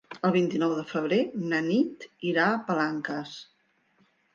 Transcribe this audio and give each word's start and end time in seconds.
El 0.27 0.31
vint-i-nou 0.35 0.73
de 0.79 0.85
febrer 0.93 1.21
na 1.53 1.61
Nit 1.69 2.09
irà 2.33 2.51
a 2.51 2.59
Palanques. 2.73 3.41